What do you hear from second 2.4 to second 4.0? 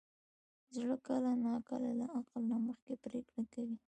نه مخکې پرېکړه کوي.